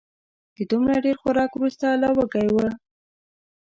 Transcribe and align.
د 0.55 0.57
دومره 0.71 0.95
ډېر 1.05 1.15
خوراک 1.21 1.51
وروسته 1.55 1.85
لا 2.01 2.09
وږی 2.17 2.47
و 2.53 2.57